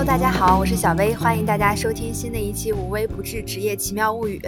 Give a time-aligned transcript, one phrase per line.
[0.00, 4.38] Hello，大家好，我是小薇，欢迎大家收听新的一期《无微不至职业奇妙物语》。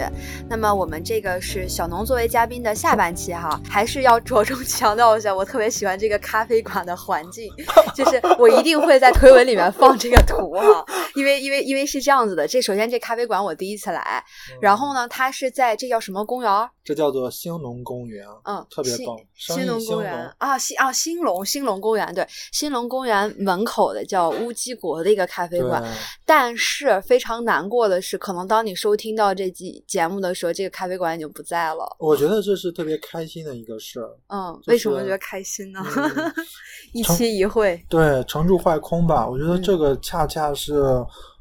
[0.49, 7.51] 那么我们这个是小农作为嘉宾的下半期哈，还是要着重 强调一下，我特别喜欢这个咖啡馆的环境，
[7.93, 14.23] 就是我一定会在推文里面放这个图哈，因为因为因为是这样子的，这首先这咖啡馆我第一次来，
[14.59, 16.51] 然后呢，它是在这叫什么公园？
[16.83, 19.15] 这叫做兴隆公园，嗯，特别棒。
[19.35, 25.81] 兴隆公园啊，兴啊兴隆兴隆公园，对，兴隆公园门口的叫乌鸡国的一个咖啡馆。
[26.25, 31.95] 但是非常难过的是，可能当你收听到这期节目的时候，这个咖啡馆已经不在了。
[31.99, 34.09] 我觉得这是特别开心的一个事儿。
[34.27, 35.79] 嗯，为什么觉得开心呢？
[36.91, 39.25] 一期一会，对，成住坏空吧。
[39.25, 40.83] 我觉得这个恰恰是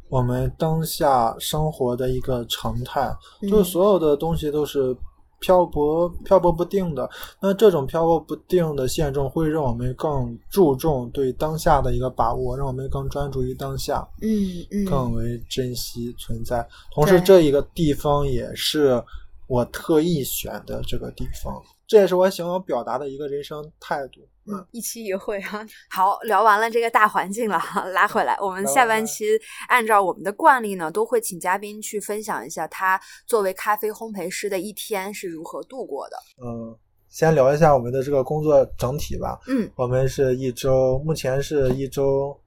[0.09, 3.12] 我们当下生活的一个常态，
[3.51, 4.97] 就是所有的东西都是。
[5.43, 7.11] 漂泊漂泊不定的，
[7.41, 16.67] 那这种漂泊不定的现状会让我们更注重对当下的一个把握，让我们更专注于当下，嗯嗯，更为珍惜存在。
[16.95, 19.03] 同时，这一个地方也是
[19.49, 24.21] 我特意选的这个地方，这也是我想要表达的一个人生态度。
[24.47, 25.65] 嗯，一期一会啊。
[25.91, 27.61] 好，聊完了这个大环境了，
[27.93, 29.25] 拉回来，我们下半期
[29.69, 36.17] 按照我们的惯例呢，都会请嘉宾去分享一下他作为咖啡烘焙师的一天是如何度过的。
[36.45, 36.77] 嗯，
[37.09, 39.39] 先聊一下我们的这个工作整体吧。
[39.47, 42.41] 嗯，我们是一周，目前是一周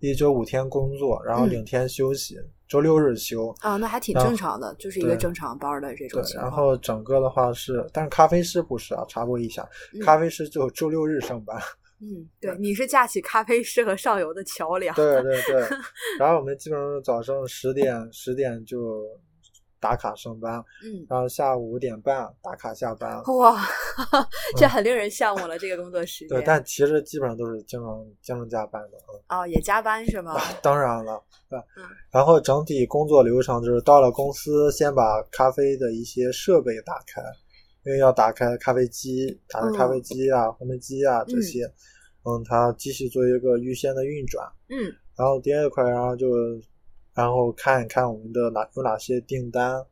[0.00, 2.36] 一周五天工作，然后两天休息。
[2.68, 6.50] 周六日休啊，那还挺正常的，就是一个正常班的这种情况。
[6.50, 9.68] 然后整个的话是，但是咖啡师不是啊，插播一下，
[10.02, 11.60] 咖啡师就周六日上班。
[12.00, 14.94] 嗯，对，你是架起咖啡师和上游的桥梁。
[14.96, 15.60] 对对对，
[16.18, 19.02] 然后我们基本上早上十点十点就。
[19.84, 23.22] 打卡上班，嗯，然后下午五点半打卡下班。
[23.24, 23.62] 哇，
[24.56, 26.28] 这很令人羡慕了，这个工作时间。
[26.28, 28.96] 对，但其实基本上都是经常经常加班的
[29.28, 30.40] 哦，也加班是吗？
[30.62, 31.58] 当然了，对。
[32.10, 37.20] 然后整体工作流程就是到了公司，先把咖啡的一些设备打开，
[37.84, 41.64] 因为要打开咖啡机，打开咖啡机啊、烘焙机啊这些，
[42.24, 44.50] 嗯，它继续做一个预先的运转。
[44.70, 44.90] 嗯。
[45.14, 46.26] 然后第二块，然后就。
[47.14, 49.84] 然后看一看我们的哪有哪些订单，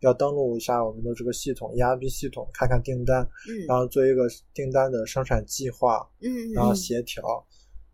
[0.00, 3.26] 要登录一下我们的这个系统 ERP 系统，看看订单，
[3.68, 7.22] 然后做一个订单的生产计划，嗯，然后协调，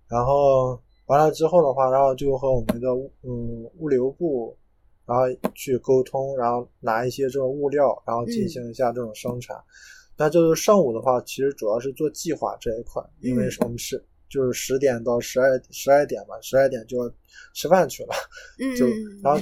[0.08, 2.88] 然后完了之后的话，然后就和我们的
[3.22, 4.56] 嗯物流部，
[5.04, 5.24] 然后
[5.54, 9.56] 去沟通，然后拿一些这种物料，然后进行一下这种生产。
[10.16, 14.02] 那就是上午的话，其实主要是做计划这一块，因为我们是。
[14.32, 17.14] 就是十点到十二十二点吧，十二点就要
[17.52, 18.14] 吃饭去了，
[18.78, 18.86] 就
[19.22, 19.40] 然后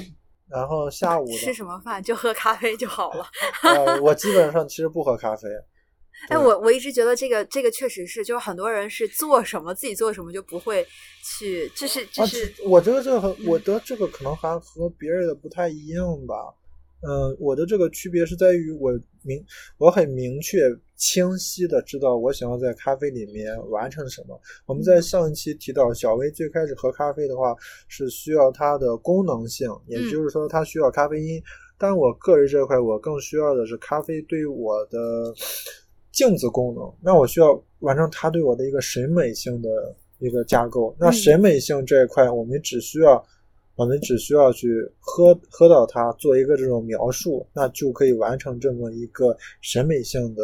[0.49, 3.25] 然后下午吃什么饭就喝咖啡就好了。
[3.63, 5.49] 呃，我基本上其实不喝咖啡。
[6.29, 10.87] 哎，我我一直觉得这个这个确实是，就是很多人是做什么自己做什么就不会
[11.25, 16.35] 去，就是就是我觉得这个我的这个可能还和别人的不太一样吧。
[17.03, 19.43] 嗯，我的这个区别是在于我明
[19.79, 20.59] 我很明确
[20.97, 24.39] 清晰的知道我想要在咖啡里面完成什么。
[24.67, 27.57] 我们在上一期提到，小薇最开始喝咖啡的话
[27.89, 31.43] 是需要它的功能性，也就是说它需要咖啡因。
[31.79, 34.99] 但我个人这块，我更需要的是咖啡对我的
[36.13, 36.95] 镜子功能。
[37.01, 40.95] 那我需要完成它对我的一个审美性的一个架构。
[41.01, 43.25] 那审美性这一块，我们只需要。
[43.81, 44.69] 我们只需要去
[44.99, 50.43] 喝喝到它，做一个这种描述，那就可以完成这么一个审美性的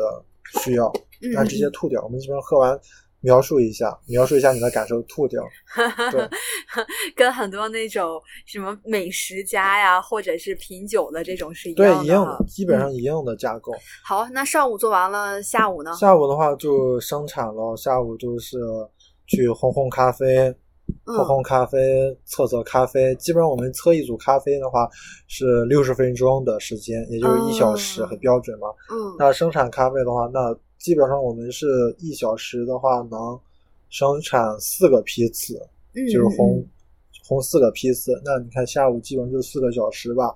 [0.63, 0.91] 需要。
[1.35, 2.81] 那直接吐掉，我们基本上喝完
[3.21, 5.45] 描述一下，描述一下你的感受，吐掉。
[6.11, 6.27] 对，
[7.15, 13.71] 跟很多那种什么美食家呀，或者是品酒的这种是一样的，对一样的，基本上一样的架构。
[14.03, 15.93] 好，那上午做完了，下午呢？
[15.93, 18.57] 下午的话就生产了，下午就是
[19.27, 20.57] 去烘烘咖啡。
[21.05, 21.79] 泡烘咖啡，
[22.25, 24.89] 测测咖啡，基本上我们测一组咖啡的话
[25.29, 28.69] 是六十分钟的时间，也就是一小时，很标准嘛。
[28.91, 29.15] 嗯。
[29.19, 33.39] 那生产咖啡的话，那基本上我们是一小时的话能
[33.89, 35.55] 生产四个批次，
[35.95, 36.65] 就是烘
[37.29, 38.21] 烘四个批次。
[38.25, 40.35] 那你看下午基本上就四个小时吧，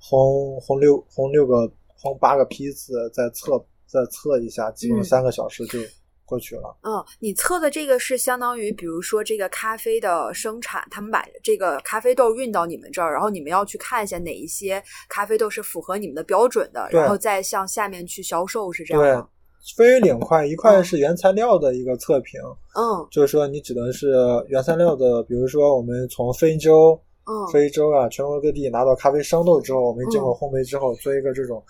[0.00, 1.66] 烘烘六烘六个
[1.98, 5.78] 烘八个批次，再测再测一下，基本上三个小时就。
[6.26, 6.76] 过去了。
[6.82, 19.28] 嗯，你测的这个是相当于，比如说这个咖啡的生产，他们把这个咖啡豆运到你们这儿，然后你们要去看一下哪一些咖啡豆是符合你们的标准的，然后再向下面去销售，是这样吗？
[19.76, 22.40] 分为两块，一块是原材料的一个测评，
[22.74, 24.12] 嗯，就是说你指的是
[24.48, 31.64] 原材料的，比如说我们从非洲，嗯，非洲啊，全国各地拿到咖啡生豆之后，我们经过烘焙之后，做一个这种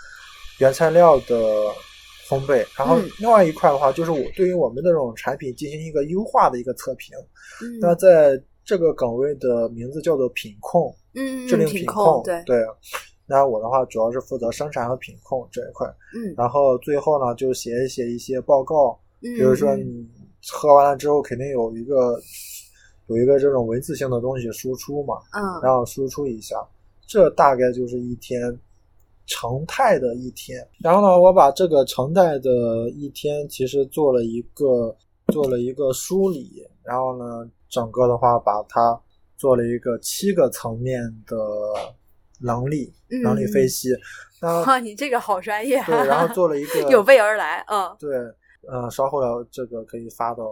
[0.61, 1.37] 原材料的。
[2.28, 7.17] 烘焙，然后另外一块的话，就是我对于我们的这种产品进行一个优化的一个测评。
[7.81, 12.43] 那在这个岗位的名字叫做品控，嗯，制定品控，对。
[12.44, 12.64] 对。
[13.28, 19.34] 那我的话主要是负责生产和品控这一块，嗯，然后最后呢就写一写一些报告，嗯。
[19.34, 20.08] 比如说你
[20.52, 22.20] 喝完了之后肯定有一个
[23.08, 26.56] 有一个这种文字性的东西输出嘛，嗯，然后输出一下，
[27.06, 28.40] 这大概就是一天
[29.26, 30.67] 常态的一天。
[30.81, 34.96] 然后呢，我把这个常态的一天其实做了一个
[35.32, 39.00] 做了一个梳理，然后呢，整个的话把它
[39.37, 41.37] 做了一个七个层面的
[42.40, 42.93] 能力
[43.23, 43.88] 能力分析。
[44.40, 45.87] 那哇， 你这个好专业啊！
[45.87, 48.17] 对，然后做了一个有备而来，嗯，对，
[48.69, 50.44] 呃，稍后呢，这个可以发到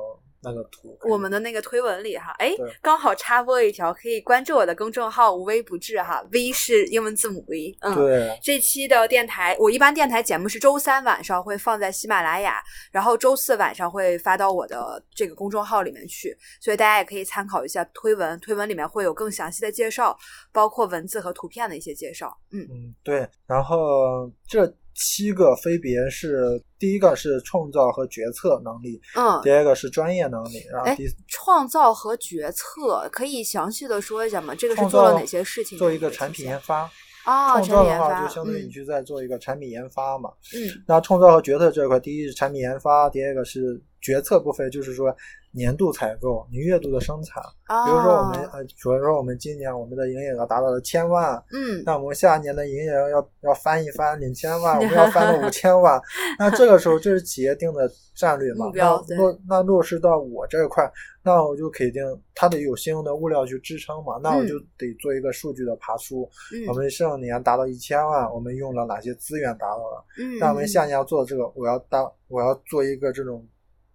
[0.44, 2.52] 那个图，我们的那个推文里哈，哎，
[2.82, 20.16] 刚好插播一条，可以关注我的公众号“无微不至”哈，V 是英文字母 V，嗯，对这期的电台，我一般电台节目是周三晚上会放在喜马拉雅，然后周四晚上会发到我的这个公众号里面去，所以大家也可以参考一下推文，推文里面会有更详细的介绍，
[20.52, 22.36] 包括文字和图片的一些介绍。
[22.52, 34.54] 嗯嗯，对，然后这七个分别是第一个是创造和决策能力，嗯，第二个是专业能力，然后哎第创造和决策可以详细的说一下吗？
[34.54, 35.76] 这个是做了哪些事情？
[35.76, 36.90] 做一个产品研发。
[37.24, 40.28] 啊，创造的产品研发，话，就相当于你嗯去在做一个产品研发嘛。
[40.54, 45.16] 嗯那创造和决策这块，第一是产品研发，第二个是决策部分，就是说
[45.50, 47.42] 年度采购、你月度的生产。
[47.64, 55.98] 啊，比如说我们呃，比如说我们今年我们的营业额达到了千万，嗯那我们下一年的营业额要要翻一翻，两千万， 我们要翻到五千万。
[56.38, 58.70] 那这个时候，这是企业定的战略嘛？
[58.74, 60.84] 那落那落实到我这一块，
[61.22, 62.02] 那我就肯定
[62.34, 64.20] 它得有相应的物料去支撑嘛。
[64.22, 66.28] 那我就得做一个数据的爬梳。
[66.52, 70.04] 嗯我们上年达到一千万，我们用了哪些资源达到了？
[70.18, 73.46] 嗯，那我们下年要做这个，我要当我要做一个这种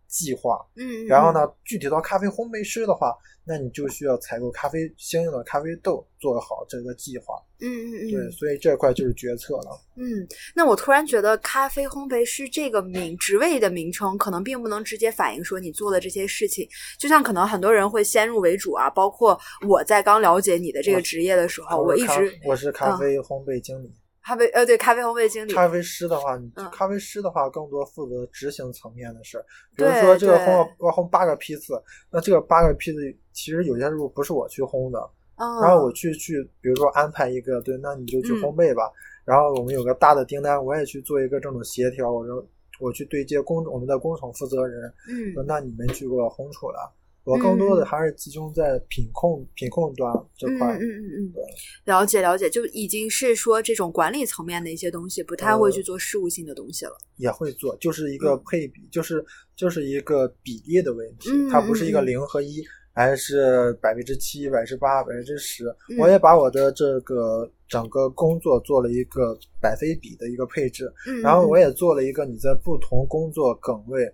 [0.10, 0.60] 计划。
[0.76, 3.16] 嗯，嗯，然后呢，具体到咖啡烘焙师的话，
[3.46, 7.36] 那你就需要采购咖啡相应的咖啡豆，做好这个计划。
[7.62, 9.80] 嗯嗯嗯，对，所以这块就是决策了。
[9.96, 16.68] 嗯，那我突然觉得咖啡烘焙师这个名职位的名称，可能并不能直接反映说你做的这些事情。
[16.98, 23.92] 就像可能很多人会先入为主啊，包括我在刚了解你的这个职业的时候，我一直我是咖嗯啡烘焙经理。
[24.22, 26.40] 咖啡呃对咖啡烘焙经理，咖啡师的话，
[26.72, 29.46] 咖啡师的话更多负责执行层面的事儿，
[29.76, 30.46] 比如说这个对。
[30.46, 31.82] 烘要烘八个批次，
[32.12, 33.00] 那这个八个批次
[33.32, 35.00] 其实有些时候不是我去烘的，
[35.38, 38.42] 嗯，然后我去去，比如说安排一个，对，那你就去嗯。
[38.42, 38.92] 烘焙吧。
[39.26, 42.46] 然后我们有个大的订单，我也去做一个这种协调，我说
[42.80, 44.82] 我去对接工我们的工厂负责人，
[45.34, 46.80] 说嗯那你们去给我烘出来。
[47.30, 50.76] 我更多的还是集中在品控品控端这块。
[50.78, 51.44] 嗯嗯嗯嗯对，
[51.86, 56.92] 了解了解，就已经是说这种管理层面的一些东西，不太会去做事务性的东西了。
[57.18, 59.24] 也会做，就是一个嗯配比，就是
[59.56, 65.66] 就是一个比例的问题，嗯它不是一个零和一，还是百分之七、百分之八、百分之十。
[65.92, 74.10] 嗯我也把我的这个整个工作做了一个百分比的一个配置，嗯，然后我也也做了一个你在不同工作岗位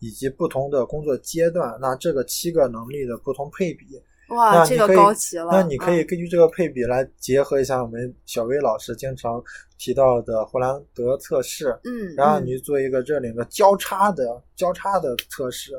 [0.00, 3.86] 以及不同的工作阶段，那这个七个能力的不同配比。
[4.30, 5.48] 哇，这个高级了。
[5.50, 9.42] 那你可以嗯根据这个配比来结合一下我们小薇老师经常
[9.76, 15.72] 提到的霍兰德测试，嗯，然后嗯你做一个这两个交叉的交叉的测试。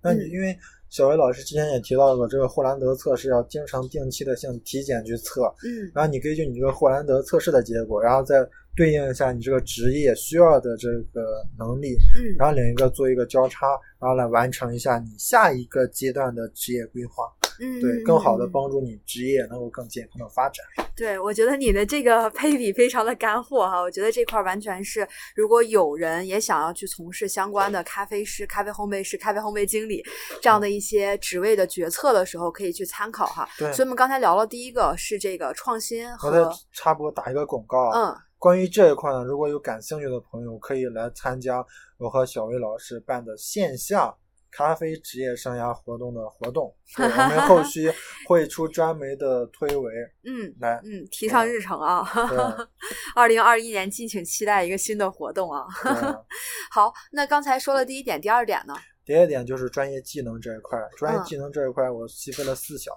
[0.00, 0.56] 那你嗯因为
[0.88, 8.36] 小薇老师之前也提到过，这个霍兰德测试要经常定期的向体检去测，嗯然后你根据你这个霍兰德测试的结果，然后再
[8.76, 13.66] 对应一下你这个职业需要的这个能力，嗯，然后两一个做一个交叉，
[13.98, 17.24] 然后来完成一下你下一个阶段的职业规划，
[17.58, 20.64] 嗯对，嗯更好的嗯帮助你职业能够更健康的发展。
[20.94, 30.02] 对，我觉得你的这个配比非常的干货哈，我觉得这块儿完全是，如果有人也想要去从事相关的咖啡师、咖啡烘焙师、咖啡烘焙经理
[30.40, 33.46] 这样的一些职位的决策的时候，可以去参考哈。
[33.58, 41.64] 对所以我们刚才聊了第一个是这个创新和插播打一个广告啊，嗯关于这一块呢，如果有感兴趣的朋友，可以来参加
[41.98, 44.14] 我和小薇老师办的线下
[44.50, 46.74] 咖啡职业生涯活动的活动。
[46.96, 47.90] 对我们后续
[48.28, 49.92] 会出专门的推文
[50.24, 50.80] 嗯来。
[50.84, 52.66] 嗯提上日程啊对。
[53.14, 55.64] 二零二一年敬请期待一个新的活动啊。
[55.82, 55.92] 对
[56.70, 58.74] 好，那刚才说了第一点，第二点呢？
[59.04, 62.92] 第二点就是专业技能这一块，专业嗯技能这一块我细分了四项，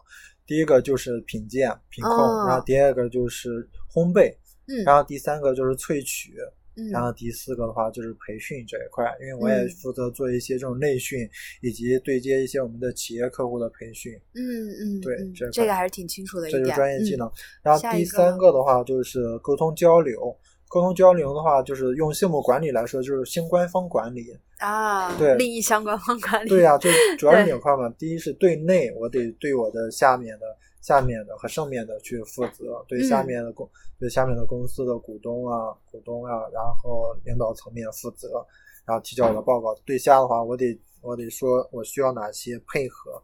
[0.46, 4.36] 第一个就是品鉴、品控，哦然后第二个就是烘焙，
[4.70, 6.34] 嗯然后第三个就是萃取，
[6.78, 11.30] 嗯然后第四个的话就是培训这一块，因为我也嗯负责做一些这种内训，
[11.62, 16.64] 以及对接一些我们的企业客户的培训，嗯嗯，对嗯这块这个还是挺清楚的一点。
[16.64, 17.32] 这就是专业技嗯能。
[17.64, 20.36] 然后第三个的话就是沟通交流
[20.70, 24.28] 沟通交流的话，就是用项目管理来说，就是新官方管理。
[24.60, 26.50] 啊，对利益相关方管理。
[26.50, 27.90] 对呀、就主要是对两块嘛。
[27.98, 30.46] 第一是对内，我得对我的下面的、
[30.82, 33.70] 下面的和上面的去负责，对下嗯面的公、
[34.00, 38.46] 对下面的公司的股东啊、股东啊，然后领导层面负责，
[38.86, 39.76] 然后提交我的报告。
[39.86, 43.22] 对下的话，我得我得说我需要哪些配合。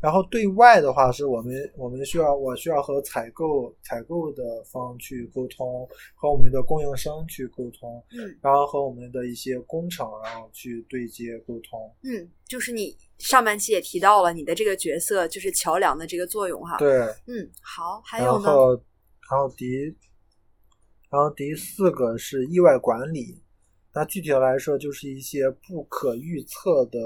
[0.00, 11.92] 然后对外的话，是我们我们需要我需要和采购采购的方去沟通，和我们的供应商去沟通，嗯然后和我们的一些工厂，然后去对接沟通。
[12.04, 18.48] 嗯，就是你上半期也提到了你的这个角色就是桥梁的这个作用哈。，对，嗯，好，还有呢？
[18.48, 18.74] 后
[19.30, 19.66] 然后第
[21.10, 23.42] 然后第四个是意外管理，
[23.92, 26.98] 那具体的来说就是一些不可预测的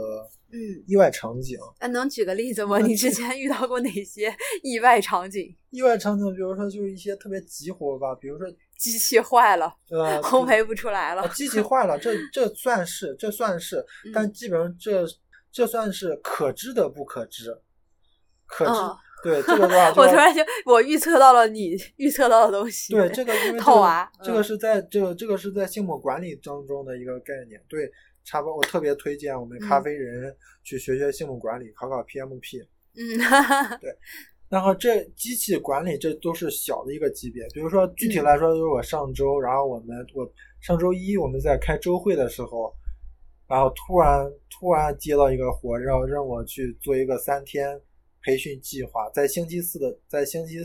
[0.53, 1.59] 嗯，意外场景。
[1.81, 2.79] 那能举个例子吗？
[2.79, 5.55] 你之前遇到过哪些意外场景？
[5.71, 11.29] 意外场景，比如说就是一些特别急活吧，比如说机器坏了，呃，烘焙不出来了啊，。
[11.29, 15.07] 机器坏了，这这算是这算是，但嗯基本上这
[15.51, 17.57] 这算是可知的不可知，
[18.47, 22.93] 可知、嗯对这个的话 我突然就我预测到了你预测到的东西。
[22.93, 27.63] 对，这个因为这个套娃这个嗯是在这个这个是在项目管理当中的一个概念。
[27.69, 27.89] 对，
[28.25, 32.67] 茶包我特别推荐我们咖嗯啡人去学学项目管理，考考 PMP。
[32.95, 33.19] 嗯，
[33.81, 33.91] 对
[34.49, 42.71] 然后这机器管理这都是小的一个级别，比如说具体嗯来说，就是我上周，然后我们我上周一我们在开周会的时候，
[43.49, 47.81] 然后突然突然接到一个活，让让我去做一个三天
[48.23, 50.59] 培训计划，在星期四的在星期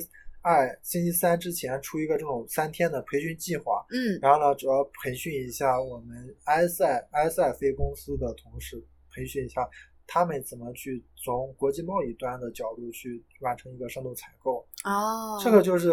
[0.47, 8.81] 二、星期三之前出一个这种三天的培训计划，嗯然后呢，主要培训一下我们 ISI ISI 公司的同事，
[9.13, 9.67] 培训一下
[10.05, 14.65] 他们怎么去从国际贸易端的角度去完成一个深度采购。
[14.85, 15.91] 哦，这个就是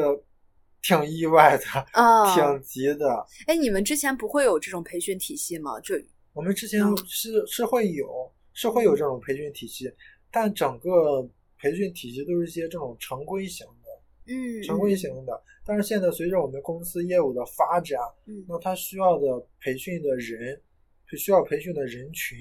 [0.82, 3.26] 挺意外的，啊， 挺急的。
[3.48, 5.80] 哎，你们之前不会有这种培训体系吗？
[5.80, 5.96] 就
[6.32, 9.92] 我们之前嗯是是会有是会有这种培训体系，
[10.30, 13.83] 但整个培训体系都是一些这种常规型的，
[14.26, 15.42] 嗯常规型的。
[15.66, 20.60] 但是现在随着我们公司业务的发展，嗯那它需要的培训的人，
[21.16, 22.38] 需要培训的人群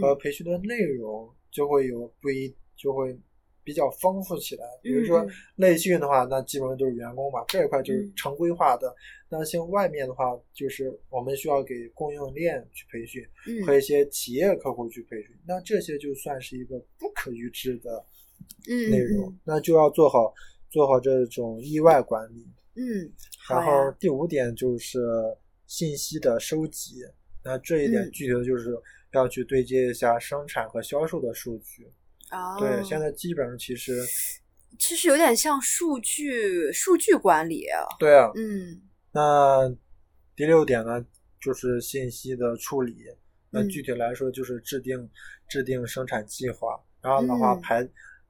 [0.00, 3.18] 和嗯培训的内容就会有不一，就会
[3.64, 4.64] 比较丰富起来。
[4.82, 8.94] 比如说内训的话，那基本上都是员工嘛，这一块就是嗯常规化的。
[9.28, 15.36] 那像外面的话，就是我们需要给供应链去培训，嗯和一些企业客户去培训。
[15.46, 18.04] 那这些就算是一个不可预知的
[18.68, 20.32] 嗯内容，那就要做好
[20.72, 22.44] 做好这种意外管理。
[22.74, 23.12] 嗯，
[23.48, 24.98] 然后第五点就是
[25.66, 27.02] 信息的收集，
[27.44, 28.74] 那这一点嗯具体的就是
[29.12, 31.86] 要去对接一下生产和销售的数据。
[32.30, 34.02] 哦，对，现在基本上其实
[34.78, 37.66] 其实有点像数据数据管理，
[37.98, 38.32] 对啊。
[38.34, 38.80] 嗯
[39.12, 39.70] 那
[40.34, 41.04] 第六点呢，
[41.38, 42.96] 就是信息的处理。
[43.50, 45.10] 那嗯具体来说，就是制定
[45.46, 47.86] 制定生产计划，然后的话嗯排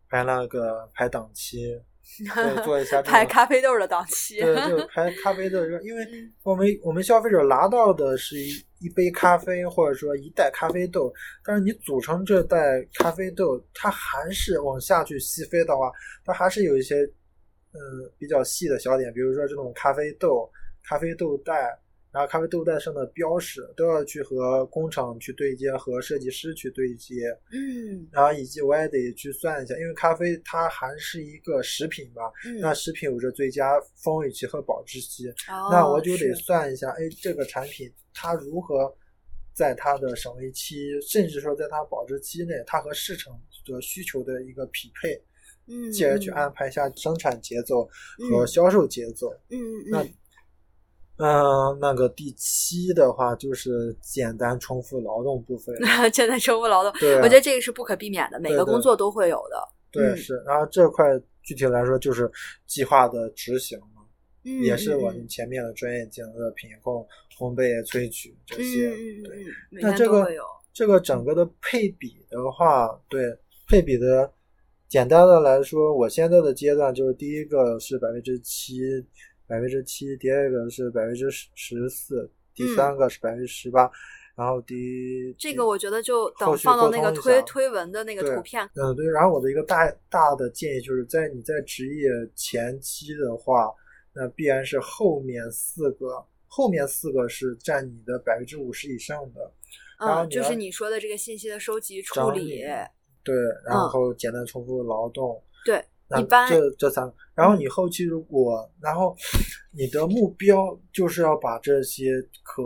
[0.09, 1.81] 排那个排档期，对，
[2.65, 11.13] 做一下这排咖啡豆的档期，对，就是排咖啡豆， 因为嗯我们我们消费者拿到的是一一杯咖啡，或者说一袋咖啡豆，
[11.45, 12.59] 但是你组成这袋
[12.95, 15.91] 咖啡豆，它还是往下去细分的话，
[16.25, 17.79] 它还是有一些嗯
[18.19, 20.51] 比较细的小点，比如说这种咖啡豆、
[20.85, 21.79] 咖啡豆袋，
[22.13, 27.15] 然后咖啡豆袋上的标识都要去和工厂去对接，和设计师去对接。
[27.53, 38.95] 嗯然后以及我也得去算一下，因为咖啡它还是一个食品嘛，嗯，那食品有着最佳风味期和保质期，哦那我就得算一下，哎，这个产品它如何
[39.55, 43.33] 在它的赏味期，甚至说在它保质期内，它和市场
[43.65, 45.19] 的需求的一个匹配，
[45.67, 47.85] 嗯，进而去嗯安排一下生产节奏
[48.31, 49.33] 和嗯销售节奏。
[49.49, 49.59] 嗯
[49.91, 50.07] 那
[51.23, 59.57] 嗯嗯，那个第七的话就是简单重复劳动部分，嗯，现在生活劳动，对啊我觉得这个是不可避免的，每个工作都会有的。
[59.91, 61.05] 对嗯是，然后这块
[61.43, 62.31] 具体来说就是
[62.67, 64.03] 计划的执行嘛。
[64.45, 67.07] 嗯，也是我嗯们前面的专业技能的品控、
[67.39, 68.91] 烘焙、萃取这嗯些。
[69.23, 69.45] 对，
[69.83, 70.27] 那这个。
[70.75, 73.23] 这个整个的配比的话，对
[73.69, 74.33] 配比的，
[74.89, 78.81] 简单的来说，我现在的阶段就是第一个是百分之七，
[79.53, 83.83] 百分之七，第二个是百分之十十四，第嗯三个是百分之十八，
[84.35, 89.07] 然后第这个我觉得就等放到那个推推文的那个图片，嗯，对。
[89.09, 93.71] 然后我的一个大大的建议就是在你在职业前期的话，
[94.15, 99.53] 那必然是后面四个，后面四个是占你的百分之五十以上的。
[100.01, 102.63] 然后嗯，就是你说的这个信息的收集处理，
[103.23, 103.35] 对，
[103.67, 105.39] 然嗯后简单重复劳动。
[105.67, 105.85] 对。
[106.13, 109.17] 那一般这这三个，然后你后期如果，然后
[109.71, 112.63] 你的目标就是要把这些可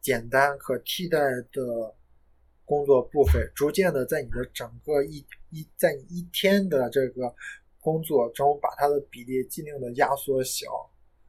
[0.00, 1.18] 简单、可替代
[1.52, 1.94] 的
[2.64, 7.34] 工作部分，逐渐的在你的整个一一在你一天的这个
[7.80, 10.66] 工作中，把它的比例尽量的压缩小，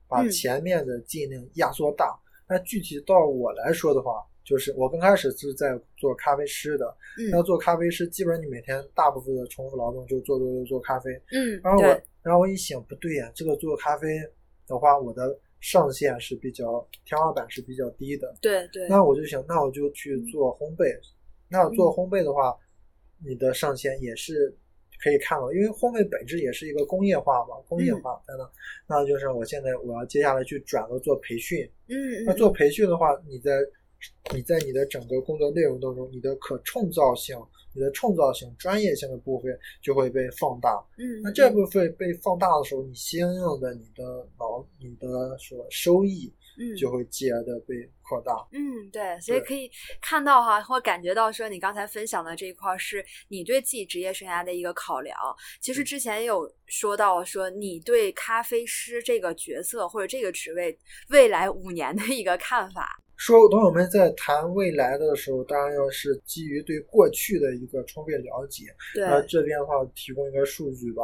[0.08, 2.18] 把嗯前面的尽量压缩大。
[2.48, 6.96] 那具体到我来说的话，就是我刚开始是在做咖啡师的，
[7.30, 11.12] 那嗯做咖啡师，基本上你每天大部分的重复劳动就做做做做咖啡。
[11.34, 11.88] 嗯，然后我，，
[12.24, 14.08] 然后我一想，不对呀、这个做咖啡
[14.66, 18.34] 的话，我的上限是比较天花板是比较低的。
[18.40, 20.98] 对对，那我就想，那我就去做烘焙。
[21.50, 22.56] 那做烘焙的话，
[23.22, 24.56] 你的上限也是
[25.04, 28.50] 可以看到，因为烘焙本质也是一个工业化嘛，工业嗯化在那。
[28.88, 31.70] 那就是我现在我要接下来去转到做培训。
[31.90, 33.52] 嗯嗯，那做培训的话，你在
[34.34, 37.38] 你在你的整个工作内容当中，你的可创造性、
[37.74, 40.84] 你的创造性、专业性的部分就会被放大。
[40.98, 48.34] 嗯，那这嗯部分被放大的时候，你相应的你的劳、你的说收益嗯就会继而的被扩大。
[48.52, 49.70] 嗯，对，所以可以
[50.02, 55.18] 看到哈，或感觉到说，你刚才分享的这一块儿是你对自己职业生涯的一个考量。
[55.62, 60.78] 其实嗯之前也有说到说，你对咖啡师这个角色或者这个职位
[61.10, 63.02] 未来五年的一个看法。
[63.18, 68.66] 说，同学们在谈未来的时候，当然要是基于对过去的一个充分了解。
[68.94, 71.04] 对，那这边的话，提供一个数据吧。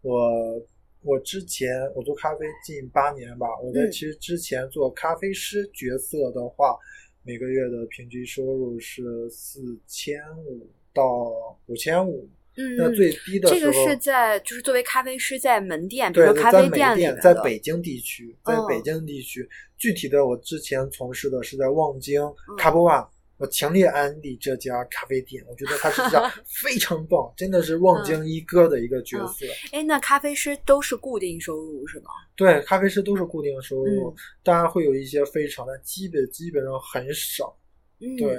[0.00, 0.60] 我
[1.02, 6.76] 我之前我做咖啡近八年吧，我在嗯其实之前做咖啡师角色的话，
[7.22, 12.26] 每个月的平均收入是四千五到五千五。
[12.60, 19.48] 嗯，那最低的时候，这个是在就是作为咖啡师在门店，比如，说咖啡在美店，在北京地区，在嗯北京地区，
[19.78, 26.28] 具体的我之前从事的是在望京嗯 c a p One，我强烈安利这家咖啡店，我觉得它是一家
[26.62, 29.46] 非常棒，真的是望京一哥的一个角色。
[29.72, 32.10] 哎，那咖啡师都是固定收入是吗？
[32.36, 37.56] 对，咖啡师都是固定收入嗯，当然会有一些非常，的基本基本上很少。
[38.00, 38.36] 嗯，对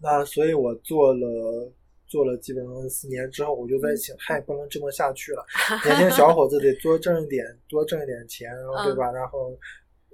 [0.00, 1.72] 那所以我做了。
[2.06, 5.44] 做了基本上四年之后，我就在嗯想，嗨，不能这么下去了。
[5.84, 9.10] 年轻小伙子得多挣一点，多挣一点钱，然后对吧？
[9.12, 9.56] 然后，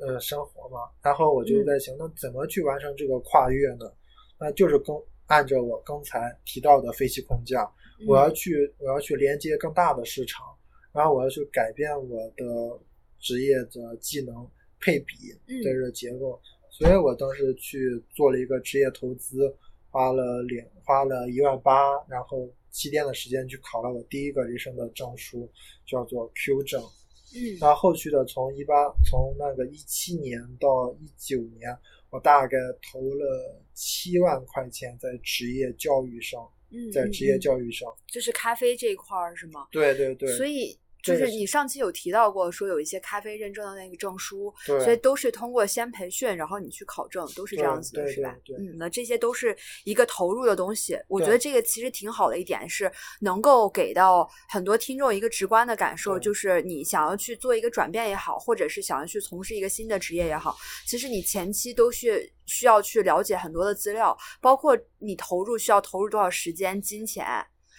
[0.01, 0.91] 呃，生活嘛。
[1.03, 3.91] 然后我就在想，那怎么去完成这个跨越呢？
[4.39, 7.63] 那就是跟按照我刚才提到的分析框架，
[8.01, 10.47] 嗯我要去，我要去连接更大的市场，
[10.93, 12.45] 然后我要去改变我的
[13.21, 14.35] 职业的技能
[14.81, 15.15] 配比
[15.47, 16.41] 嗯的这个结构。
[16.71, 19.55] 所以我当时去做了一个职业投资，
[19.93, 25.49] 花了两花了一万八，然后七天的时间去考了我第一个人生的证书，
[25.87, 26.83] 叫做 Q 证。
[27.35, 28.75] 嗯那后续的从一八
[29.09, 31.75] 从那个一七年到一九年，
[32.11, 32.59] 我大概
[32.91, 37.91] 投了七万块钱在职业教育上，嗯，在职业嗯教育上。
[38.07, 39.67] 就是咖啡这一块儿是吗？
[39.71, 48.37] 对对对，所以就是你上期有提到过，说有一些咖啡认证的那个证书，所以都是通过先培训，然后你去考证，都是这样子的，是吧？
[48.45, 50.97] 对对嗯，那这些都是一个投入的东西。
[51.09, 67.27] 我觉得这个其实挺好的一点是，能够给到很多听众一个直观的感受，就是你想要去做一个转变也好，或者是想要去从事一个新的职业也好，其实你前期都是需要去了解很多的资料，包括你投入需要投入多少时间、金钱。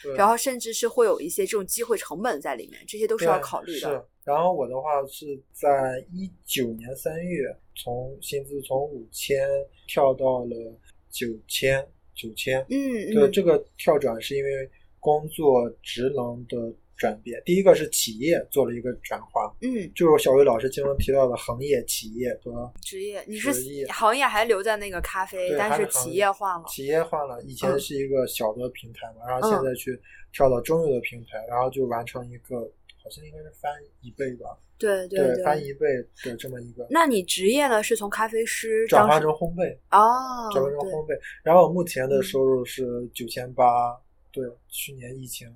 [0.03, 3.89] 对然后甚至是会有一些这种机会成本在里面，这些都是要考虑的。
[3.89, 9.47] 是，然后我的话是在一九年三月，从薪资从五千
[9.87, 12.59] 跳到了九千，九千。
[12.69, 17.41] 嗯对，嗯，这个跳转是因为工作职能的转变。
[17.45, 23.51] 第一个是企业做了一个转化，嗯，就是小魏老师经常提到的行业、企业和职业，你是
[23.91, 26.65] 行业还留在那个咖啡，但是企业业换了。
[26.67, 29.99] 企业换了，以前嗯是一个小的平台嘛，然后现在去
[30.31, 32.59] 跳到中游的平台，然后就完成一个
[33.03, 35.87] 好像应该是翻一倍吧，对对翻一倍
[36.23, 37.81] 的这么一个那你职业呢？
[37.81, 41.19] 是从咖啡师转化成烘焙，哦，转化成烘焙。
[41.43, 43.97] 然后目前的嗯收入是九千八，
[44.31, 45.51] 对，去年疫情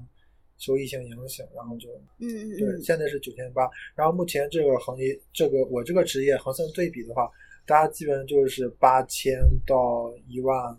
[0.57, 1.89] 受疫情影响，然后就
[2.19, 3.69] 嗯嗯对，嗯，现在是九千八。
[3.95, 7.29] 然后目前这个行业，这个我这个职业横向对比的话，
[7.65, 10.77] 大家基本上就是八千到一万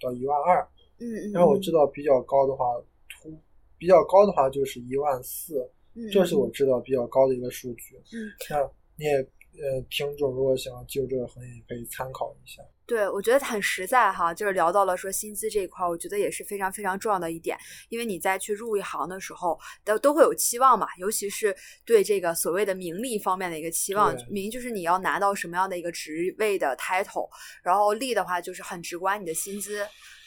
[0.00, 0.66] 到一万二。
[0.98, 2.64] 嗯嗯，然后我知道比较高的话，
[3.08, 3.32] 突
[3.78, 7.96] 比较高的话就是一万四，嗯，这是我知道比较高的一个数据。
[8.12, 9.16] 嗯，那你也
[9.62, 12.62] 呃，听众如果想要进入这个行业，也可以参考一下。
[12.86, 17.56] 对，我觉得很实在哈，就是聊到了说薪资这一块儿，我觉得也是非常非常重要的一点，
[17.88, 27.28] 因为你在去入一行的时候，都都会有期望嘛，尤其是对这个所谓的名利方面的一个期望，名就是你要拿到什么样的一个职位的 title，
[27.62, 29.86] 然后利的话就是很直观你的薪资，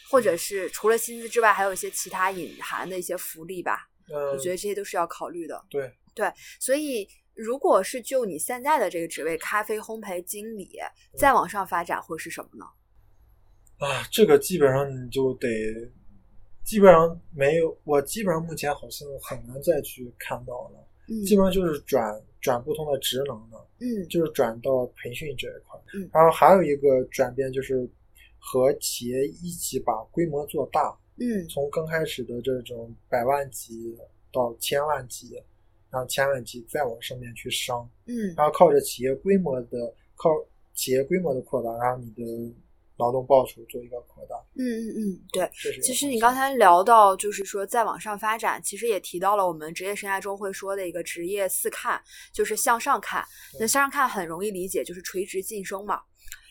[0.10, 3.88] 或者是除了薪资之外，还有一些其他隐含的一些福利吧。
[4.10, 5.64] 嗯，我觉得这些都是要考虑的。
[5.70, 10.80] 对对，所以如果是就你现在的这个职位，咖啡烘焙经理，
[11.16, 12.66] 再往上发展会是什么呢？
[13.78, 15.48] 啊，这个基本上你就得，
[16.64, 25.80] 基本上没有，我基本上目前好像很难再去看到了，嗯基本上就是转转不同的职能了，嗯就是转到培训这一块。
[25.94, 27.88] 嗯然后还有一个转变就是
[28.40, 33.96] 和企业一起把规模做大，嗯从刚开始的这种百万级
[34.32, 35.40] 到千万级，
[35.98, 40.30] 然后千万级再往上面去升，嗯然后靠着企业规模的靠
[40.76, 42.24] 企业规模的扩大，然后你的
[42.98, 44.36] 劳动报酬做一个扩大。
[44.56, 45.50] 嗯嗯嗯，对。
[45.82, 52.00] 其实你刚才聊到，就是说再往上发展，其实也提到了我们职业生涯中会说的一个职业四看，
[52.32, 53.24] 就是向上看。
[53.60, 56.02] 那向上看很容易理解，就是垂直晋升嘛。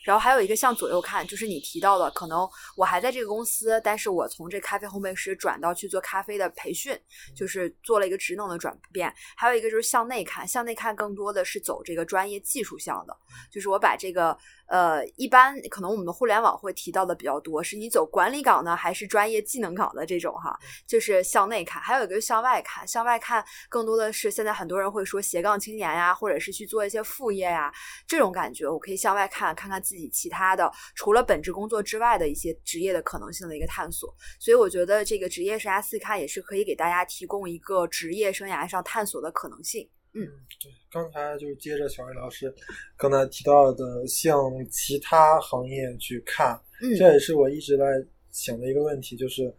[0.07, 6.97] 然后还有一个向左右看，就是你提到的，可能我还在这个公司，但是我从这咖啡烘焙师转到去做咖啡的培训，
[7.35, 9.13] 就是做了一个职能的转变。
[9.35, 13.13] 还有一个就是向内看，向内看更多的是走这个专业技术向的，
[13.51, 21.81] 就是我把这个呃，一般可能我们的互联网会提到的比较多，是你走管理岗呢，还是专业技能岗的这种哈，就是向内看。
[21.81, 27.71] 还有一个是向外看，向外看更多的是现在很多人会说斜杠青年呀，或者是去做一些副业呀，
[28.07, 34.13] 这种感觉，我可以向外看，看看自己其他的除了本职工作之外的一些职业的可能性的一个探索。
[34.39, 39.89] 所以我觉得这个职业生涯四看也是可以给大家提供一个职业生涯上探索的可能性。
[40.17, 42.53] 嗯嗯，对，刚才就是接着小魏老师
[42.95, 44.35] 刚才提到的，向
[44.69, 47.85] 其他行业去看，嗯这也是我一直在
[48.31, 49.53] 想的一个问题，就是，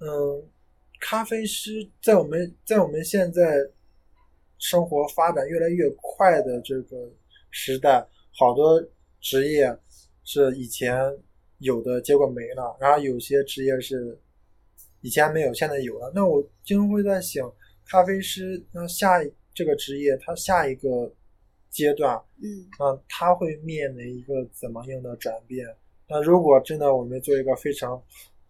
[0.00, 0.46] 嗯，
[1.00, 3.56] 咖啡师在我们在我们现在
[4.58, 7.10] 生活发展越来越快的这个
[7.50, 8.06] 时代，
[8.38, 8.82] 好多
[9.20, 9.78] 职业
[10.24, 10.98] 是以前
[11.58, 14.18] 有的，结果没了，然后有些职业是
[15.00, 16.12] 以前没有，现在有了。
[16.14, 17.50] 那我经常会在想，
[17.86, 21.10] 咖啡师那下一这个职业，它下一个
[21.70, 22.68] 阶段，嗯。
[22.78, 25.66] 那他会面临一个怎么样的转变？
[26.06, 28.00] 那如果真的我们做一个非常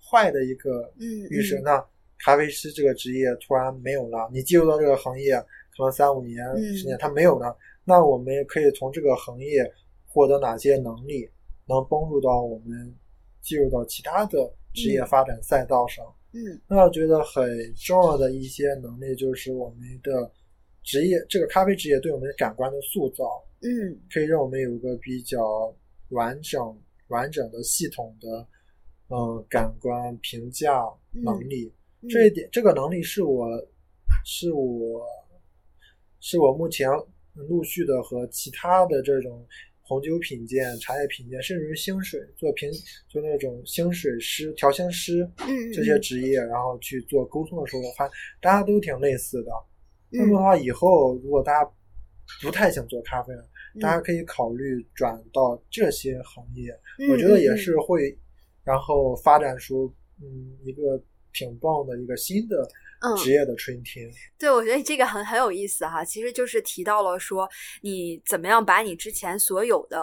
[0.03, 1.87] 坏的一个嗯预设，嗯那
[2.19, 5.39] 咖啡师这个职业突然没有了，你进入到这个行业，
[5.77, 6.77] 可能三五年、嗯。
[6.77, 9.73] 十年它没有了，那我们也可以从这个行业
[10.09, 11.31] 获得哪些能力，
[11.67, 12.93] 能帮助到我们
[13.41, 15.07] 进入到其他的职业嗯。
[15.07, 16.05] 发展赛道上？
[16.33, 16.61] 嗯。
[16.67, 20.31] 那我觉得很重要的一些能力就是我们的
[20.87, 25.75] 职业，这个咖啡职业对我们的感官的塑造，嗯可以让我们有一个比较
[26.11, 28.47] 完整、完整的系统的，
[29.09, 31.67] 嗯、感官评价能力。
[32.03, 33.49] 嗯这一点，这个能力是我，
[34.25, 35.05] 是我，
[36.21, 36.89] 是我目前
[37.35, 39.45] 陆续的和其他的这种
[39.81, 42.71] 红酒品鉴、茶叶品鉴，甚至于星水做评，
[43.09, 49.51] 做那种星水师、调香师嗯这些职业，然后去做沟通的时候，我发现大家都挺类似的。
[50.13, 51.71] 嗯那么的话，以后如果大家
[52.43, 53.43] 不太想做咖啡了，
[53.75, 58.17] 嗯大家可以考虑转到这些行业，嗯我觉得也嗯是会，
[58.65, 59.93] 然后发展出
[60.23, 62.67] 嗯一个挺棒的一个新的
[63.03, 64.11] 嗯职业的春天。
[64.39, 67.49] 对，我觉得这个很很有意思哈，其实就是提到了说
[67.83, 70.01] 你怎么样把你之前所有的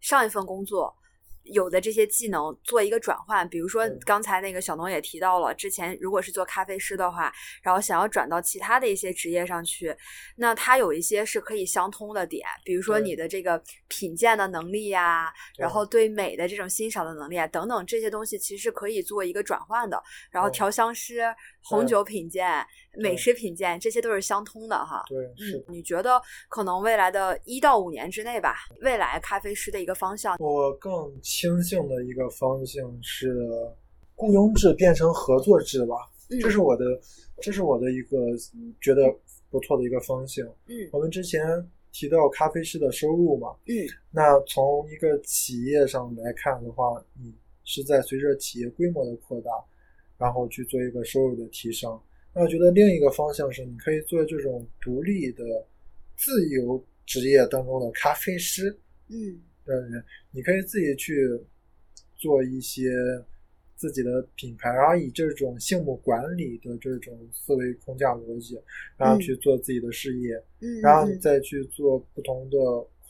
[0.00, 0.94] 上一份工作。
[1.44, 3.98] 有的这些技能做一个转换，比如说嗯。
[4.04, 9.96] 刚才那个小农也提到了，之前如果是做咖啡师的话，然后想要转到其他的一些职业上去，
[10.36, 16.10] 那它有一些是可以相通的点，比如说你的这个品鉴的能力呀、对然后对。
[16.10, 20.02] 美的这种欣赏的能力啊，等等这些东西，其实是可以做一个转换的。
[20.28, 21.22] 然后嗯调香师、
[21.62, 22.64] 红酒品鉴、
[22.96, 25.04] 美食品鉴，这些都是相通的哈。
[25.08, 33.46] 对，是嗯，你觉得可能未来的一到五年之内吧，未来咖啡师的一个方向，我更倾向的一个方向是
[34.14, 35.96] 雇佣制变成合作制吧，
[36.30, 36.84] 嗯这是我的，
[37.40, 38.16] 这是我的一个
[38.80, 39.02] 觉得
[39.50, 40.46] 不错的一个方向。
[40.66, 41.40] 嗯我们之前
[41.92, 43.74] 提到咖啡师的收入嘛，嗯
[44.10, 49.50] 那从一个企业上来看的话，你是在随着企业规模的扩大，
[50.20, 51.98] 然后去做一个收入的提升。
[52.34, 55.42] 那我觉得另一个方向是，你可以做这种独立的
[56.16, 58.78] 自由职业当中的咖啡师
[59.08, 61.26] 嗯的人，你可以自己去
[62.16, 62.90] 做一些
[63.74, 68.60] 自己的品牌，然后以这种项目管理的这种思维框架逻辑，
[68.96, 70.34] 然后去做自己的事业。
[70.60, 72.58] 嗯，然后再去做不同的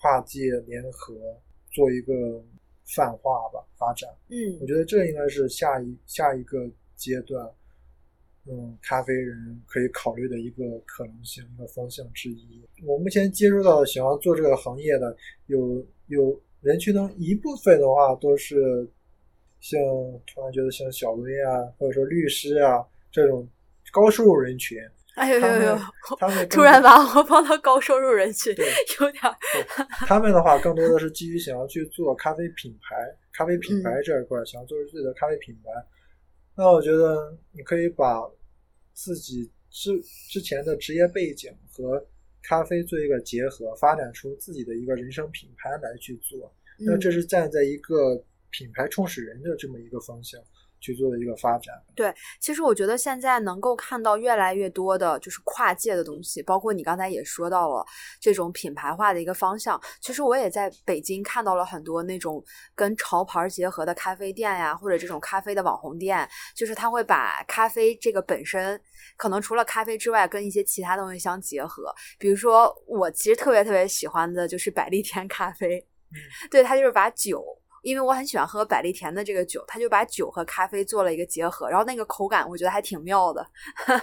[0.00, 1.14] 跨界联合，
[1.72, 2.42] 做一个
[2.86, 4.08] 泛化吧发展。
[4.28, 6.70] 嗯我觉得这应该是下一下一个
[7.00, 7.48] 阶段，
[8.46, 12.62] 嗯，咖啡人可以考虑的一个可能性、一个方向之一。
[12.84, 18.86] 我目前接触到的想要做这个行业的，有有人群中一部分的话，都是
[19.60, 19.80] 像
[20.26, 23.48] 突然觉得像小薇啊，或者说律师啊这种
[23.90, 24.78] 高收入人群。
[25.16, 25.78] 哎呦呦呦！
[26.18, 28.54] 他们突然把我放到高收入人群，
[29.00, 29.22] 有点。
[30.06, 32.96] 他们的话更多的是基于想要去做咖啡品牌，
[33.32, 35.70] 咖啡品牌这一块，想要做自己的咖啡品牌。
[36.54, 38.30] 那我觉得你可以把
[38.92, 42.04] 自己之之前的职业背景和
[42.42, 46.52] 咖啡做一个结合，发展出自己的一个人生品牌来去做。
[46.78, 50.42] 那这是站在一个品牌创始人的这么一个方向。
[50.80, 51.74] 去做的一个发展。
[51.94, 57.84] 对，其实我觉得现在能够看到越来越多的，就是跨界的东西，包括你刚才也说到了
[58.18, 59.80] 这种品牌化的一个方向。
[60.00, 62.42] 其实我也在北京看到了很多那种
[62.74, 68.80] 跟潮牌结合的咖啡店呀，或者这种咖啡的网红店，就是他会把咖啡这个本身，
[69.16, 71.94] 可能除了咖啡之外，跟一些其他东西相结合。
[72.18, 75.86] 比如说，我其实特别特别喜欢的就是百利甜咖啡，
[76.50, 77.59] 对，它就是把酒。
[77.82, 83.46] 因为我很喜欢喝百利甜的这个酒，他就把酒和咖啡做了一个结合，然后那个口感我觉得还挺妙的。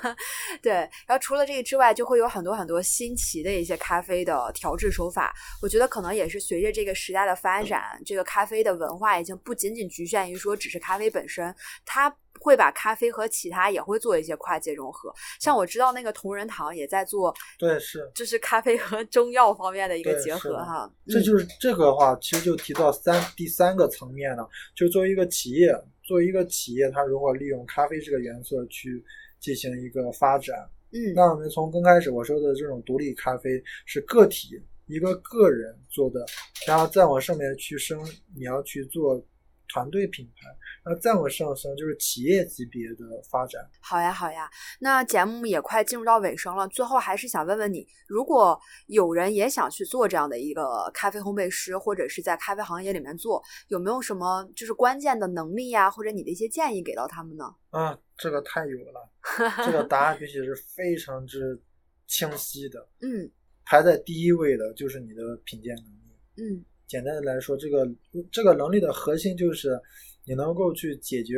[0.61, 0.73] 对，
[1.05, 5.33] 然后除了这个之外，就会有很多很多新奇的一些咖啡的调制手法。
[5.61, 11.53] 我觉得可能也是随着这个时代的发展，这个咖啡的文化已经不仅仅局限于说只是咖啡本身，
[11.85, 12.13] 它。
[12.39, 20.91] 会把咖啡和其他也会做一些跨界融合，像我知道那个同仁堂也在做，对，是，就是咖啡和中药方面的一个结合哈。
[21.07, 25.73] 这就是这个的话，其实就提到三第三个层面了，就作为一个企业，
[26.03, 29.03] 作为一个企业，它如何利用咖啡这个元素去
[29.39, 30.57] 进行一个发展。
[30.91, 36.25] 嗯，那我们从刚开始我说的这种独立咖啡是个体一个个人做的，
[36.67, 37.99] 然后再往上面去升，
[38.35, 39.21] 你要去做。
[39.67, 40.47] 团队品牌，
[40.83, 43.61] 然后再往上升就是企业级别的发展。
[43.81, 44.49] 好呀，好呀，
[44.79, 57.45] 那节目也快进入到尾声了，最后还是想问问你，如果有人也想去做这样的一个咖啡烘焙师，或者是在咖啡行业里面做，有没有什么就是关键的能力呀，或者你的一些建议给到他们呢？
[57.69, 61.61] 啊，这个太有了，这个答案必须是非常之
[62.07, 62.87] 清晰的。
[63.01, 63.29] 嗯，
[63.65, 65.97] 排在第一位的就是你的品鉴能力。
[66.37, 66.65] 嗯。
[66.87, 67.85] 简单的来说，这个
[68.31, 69.79] 这个能力的核心就是
[70.25, 71.35] 你能够去解决、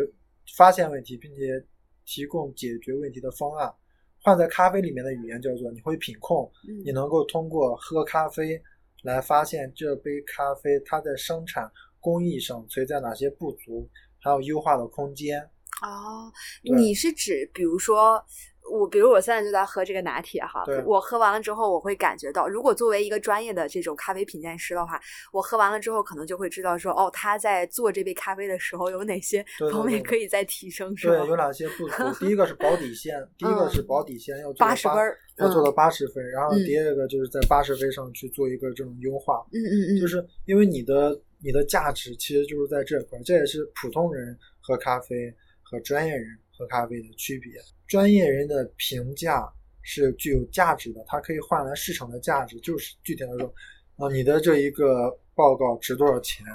[0.55, 1.65] 发现问题，并且
[2.05, 3.73] 提供解决问题的方案。
[4.21, 6.51] 换在咖啡里面的语言叫做你会品控，
[6.83, 8.61] 你能够通过喝咖啡
[9.03, 15.41] 来发现这杯咖啡它在生产工艺上存在哪些不足，还有优化的空间。
[15.81, 16.31] 哦，
[16.75, 18.23] 你是指比如说？
[18.69, 24.99] 我比如我现在就在喝这个拿铁哈，我喝完了之后，我会感觉到，如果作为一个专业的这种咖啡品鉴师的话，
[25.31, 31.17] 我喝完了之后，可能就会知道说，哦，他在做这杯咖啡的时候有哪些方面可以再提升，是吧？
[31.17, 32.03] 对，有哪些不足？
[32.19, 34.97] 第一个是保底线，第一个是保底线要八十分，
[35.37, 46.25] 要做到八十分，然后第二个就是在八十分上去做一个这种优化，嗯嗯嗯，就是因为你的你的价值其实就是在这块，这也是普通人喝咖啡和专业人
[46.59, 47.53] 喝咖啡的区别。
[47.87, 49.49] 专业人的评价
[49.81, 52.59] 是具有价值的，它可以换来市场的价值。
[52.59, 53.47] 就是具体来说，
[53.95, 56.45] 啊，你的这一个报告值多少钱？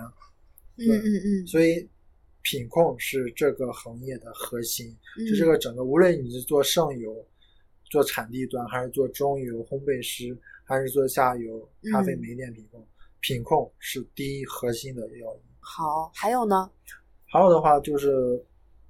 [0.76, 1.46] 嗯嗯嗯。
[1.46, 1.88] 所以
[2.42, 4.94] 品控是这个行业的核心，
[5.26, 7.26] 是这个整个，无论你是做上游、
[7.84, 12.86] 做产地端，还是做中游烘焙师，还是做下游咖啡门店品控，
[13.20, 15.40] 品控是第一核心的要义。
[15.60, 16.70] 好，还有呢？
[17.26, 18.44] 还有的话就是，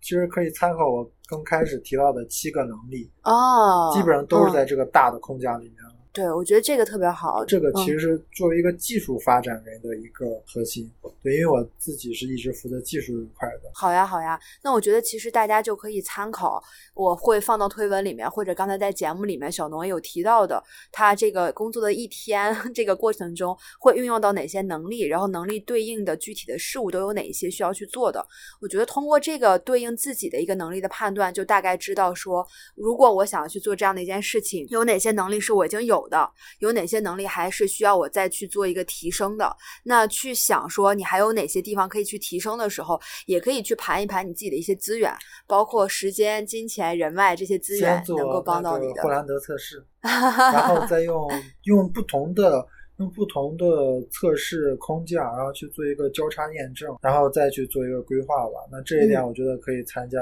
[0.05, 1.11] 其实可以参考我。
[1.27, 5.77] 刚开始提到的七个能力哦，基本上都是在这个大的框架里面。
[6.13, 7.43] 对，我觉得这个特别好。
[7.47, 10.89] 这个其实是作为一个技术发展人的一个核心。
[11.23, 13.54] 对，因为我自己是一直负责技术这块的。
[13.75, 14.39] 好呀，好呀。
[14.63, 16.63] 那我觉得其实大家就可以参考，
[16.95, 28.25] 我会放到推文里面，或者刚才在节目里面小农有提到的，他这个工作的一天 这个过程中会运用到哪些能力，然后能力对应的具体的事物都有哪些需要去做的。
[28.61, 36.05] 我觉得通过这个对应自己的一个能力的判断，就大概知道说，如果我想要去做这样的一件事情，有哪些能力是我已经有。
[36.09, 39.57] 的有哪些能力还是需要我再去做一个提升的？
[39.85, 45.11] 那去想说你还有哪些地方可以去提升的时候，也可以去盘一盘你自己的一些资源，
[45.47, 49.03] 包括时间、金钱、人脉这些资源，能够帮到你的。
[49.03, 51.27] 霍兰德测试， 然后再用
[51.65, 52.65] 用不同的
[52.99, 53.65] 用不同的
[54.13, 58.61] 测试框架，然后去做一个交叉验证，然后再去做一个规划吧。
[58.71, 60.19] 那这一点我觉得可以参加。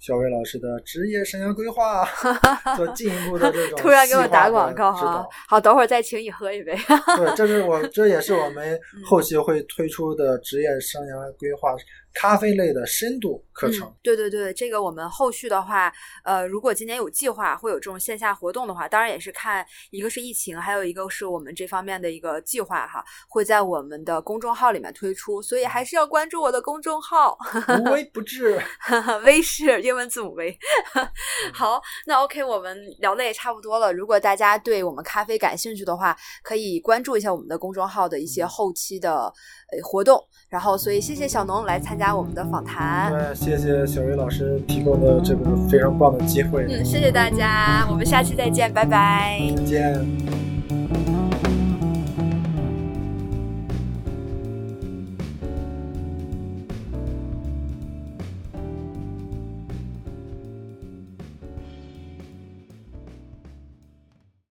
[0.00, 2.06] 小魏老师的职业生涯规划，
[2.76, 5.26] 做进一步的这种突然给我打广告啊！
[5.48, 6.72] 好，等会儿再请你喝一杯。
[7.16, 11.74] 对，这是我这也是我们 后期会推出的职业生涯规划。
[12.14, 15.92] 咖啡类的深度课程，对对对，这个我们后续的话，
[16.24, 27.38] 呃，如果今年有计划会有这种线下活动的话，当然也是看一个是疫情，还有一个是我们这方面的一个计划哈，会在我们的公众号里面推出，所以还是要关注我的公众号，
[27.80, 28.60] 无微不至，
[29.24, 30.58] 微是英文字母 V。
[31.54, 33.92] 好，那 OK，我们聊的也差不多了。
[33.92, 39.32] 如果大家对我们咖啡感兴趣的话，可以关注一下我们的公众号的一些后期的
[39.72, 40.20] 呃活动。
[40.48, 43.10] 然后，所以谢谢小农来参加我们的访谈。
[43.10, 46.64] 对，谢谢小薇老师提供的这个非常棒的机会。
[46.68, 49.40] 嗯，谢谢大家，我们下期再见，拜拜。
[49.56, 50.47] 再见。